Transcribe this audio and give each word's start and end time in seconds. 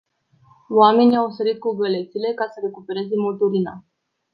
Oamenii 0.69 1.15
au 1.17 1.29
sărit 1.29 1.59
cu 1.59 1.75
gălețile 1.75 2.33
ca 2.33 2.45
să 2.53 2.59
recupereze 2.63 3.15
motorina. 3.17 3.83